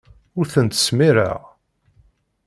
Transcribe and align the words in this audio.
Ur 0.39 0.45
ten-ttsemmiṛeɣ. 0.53 1.39